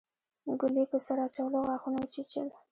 [0.59, 2.47] ګلي په سر اچولو غاښونه وچيچل.